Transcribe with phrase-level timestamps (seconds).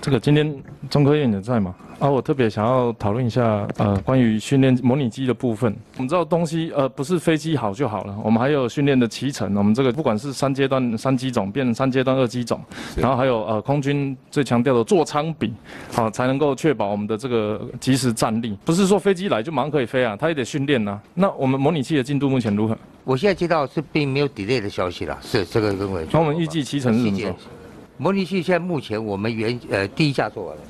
[0.00, 0.50] 这个今天
[0.88, 1.74] 中科院也在嘛？
[1.98, 5.76] 啊，我特别想要讨论一下，呃，关于训练模拟机的部分。
[5.98, 9.54] 我们知道东西，呃，不是飞机好就好了，我们还有训练的骑乘。
[9.54, 12.58] 我们这个不管是三阶段三机种变成三阶段二机种，
[12.96, 15.52] 然后还有呃空军最强调的座舱比，
[15.92, 18.56] 好才能够确保我们的这个及时站立。
[18.64, 20.98] 不是说飞机来就马上可以飞啊，它也得训练呐。
[21.12, 22.74] 那我们模拟器的进度目前如何？
[23.04, 26.06] 我现在接到是并没有 delay 的消息了，是这个认为。
[26.10, 27.36] 那我们预计骑乘是什么时候？
[28.00, 30.62] 模拟器现在目前我们原呃第一架做完了。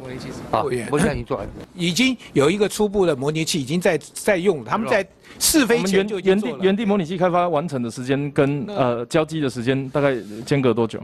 [0.00, 0.34] 模拟器是。
[0.56, 5.04] 啊，模拟器已经做完， 已经有一个初步的模拟器已经在在用，他们在
[5.40, 10.14] 试飞前就原地原地模拟器开发完成的时间跟呃交机的时间大概
[10.46, 11.00] 间隔多久？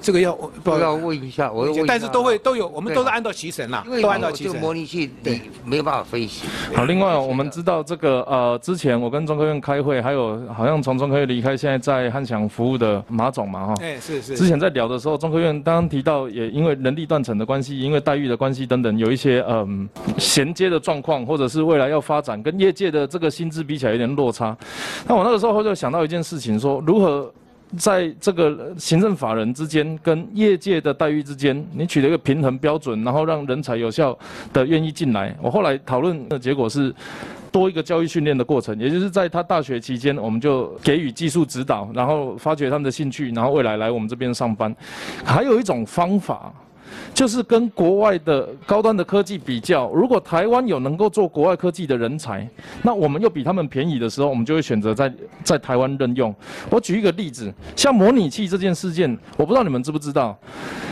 [0.00, 0.32] 这个要
[0.64, 4.60] 不要问一下，我但是都会都有，我们都是按照提成啦，都按照提成。
[4.60, 6.46] 模拟器对没有办法分析。
[6.74, 13.74] 好，另外我们知道这个呃，之前我跟中科院开会，还有好像从中科院离开，现在在汉翔服务的马总嘛哈。
[13.80, 14.36] 哎，是是。
[14.36, 24.56] 之前在聊的时候，中科院刚刚提到，也因为人力断层的关系，因为待遇的关系等等，有一些嗯衔接的状况，或者是未来要发展跟业界的这个薪资比起来有点落差。
[25.06, 27.32] 那我那个时候就想到一件事情，说如何。
[27.76, 34.16] 在这个行政法人之间跟业界的待遇之间，你取得一个平衡标准，然后让人才有效
[34.52, 35.36] 的愿意进来。
[35.40, 36.94] 我后来讨论的结果是，
[37.52, 44.74] 多一个教育训练的过程，也就是在他大学期间，我们就给予技术指导，然后发掘他们的兴趣，然后未来来我们这边上班。
[45.24, 46.52] 还有一种方法。
[47.12, 52.48] 就是跟国外的高端的科技比较，如果台湾有能够做国外科技的人才，
[52.82, 56.34] 那我们又比他们便宜的时候，我们就会选择在在台湾任用。
[56.70, 60.38] 我举一个例子，像模拟器这件事件，我不知道你们知不知道，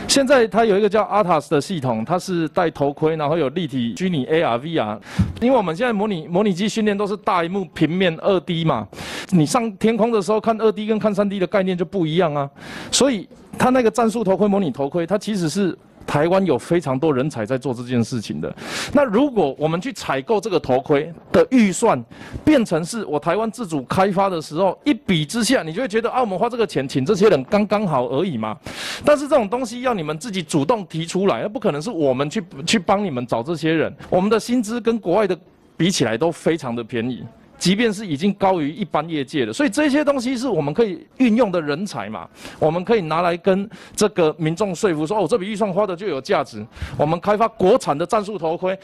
[0.07, 4.97] 现在它有一个叫 ATAS 的系统，它是戴头盔，然后有立体虚拟 AR、VR。
[5.41, 8.87] 因为我们现在模拟模拟机训练都是大荧幕平面二 D 嘛，
[9.31, 12.49] 你上天空的时候看二 D 跟看三 D 的概念就不一样啊，
[12.91, 15.77] 所以它那个战术头盔模拟头盔，它其实是。
[16.09, 18.51] 台湾有非常多人才在做这件事情的。
[18.91, 22.03] 那如果我们去采购这个头盔的预算，
[22.43, 28.57] 变成是我台湾自主开发的时候，一比之下，你就会觉得啊，我们花这个钱请这些人刚刚好而已嘛。
[29.05, 33.95] 但是这种东西要你们自己主动提出来，那不可能是我们去去帮你们找这些人。
[34.09, 35.37] 我们的薪资跟国外的
[35.77, 37.23] 比起来都非常的便宜。
[37.59, 42.27] 即便是已经高于一般业界的，所以这些东西是我们可以运用的人才嘛？
[42.57, 46.65] 我们可以拿来跟这个民众说服说，哦，这笔预算花的就有价值。
[46.97, 48.77] 我们开发国产的战术头盔，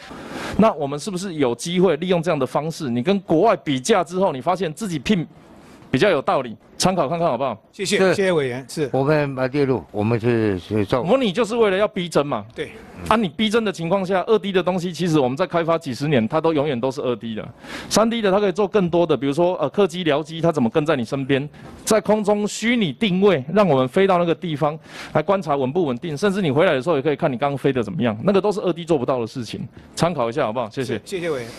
[0.57, 2.89] 那我们是不是有机会利用这样的方式？
[2.89, 5.25] 你跟国外比价之后，你发现自己聘
[5.91, 6.55] 比较有道理。
[6.77, 7.57] 参考看看好不好？
[7.71, 8.63] 谢谢，谢谢委员。
[8.67, 12.45] 是我们把列入，我们是是做模拟，就是为了要逼真嘛。
[12.53, 12.69] 对。
[13.07, 17.47] 啊，你逼真的情况下，二 D 的东西其实我们在开发几十年，它都永远都是二 D 的。
[17.89, 21.49] 三 D 的它可以做更多的，比如说呃客机、僚机，它怎么跟在你身边，
[21.85, 24.77] 在空中虚拟定位，让我们飞到那个地方
[25.13, 29.65] 来观察稳不稳定，甚至你回来的时候也可以看你刚刚飞的怎么样，那个都是二 D 做不到的事情。
[29.95, 30.69] 参考一下好不好？
[30.69, 31.01] 谢谢。
[31.05, 31.49] 谢谢委员。